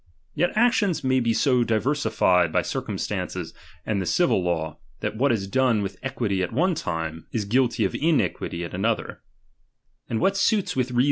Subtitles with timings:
[0.33, 3.53] Yet actions may be so diversified by cir cumstances
[3.85, 7.85] and the civil law, that what is done with equity at one time, is guilty
[7.85, 9.21] of iniquity at another;
[10.09, 10.99] and what suits with reason at one time.